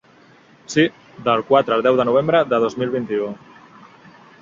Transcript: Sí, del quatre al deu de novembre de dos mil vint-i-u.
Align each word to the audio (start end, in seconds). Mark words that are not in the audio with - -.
Sí, 0.75 0.85
del 1.27 1.45
quatre 1.51 1.77
al 1.77 1.85
deu 1.89 2.01
de 2.01 2.09
novembre 2.11 2.43
de 2.55 2.63
dos 2.67 2.81
mil 2.85 2.97
vint-i-u. 2.99 3.33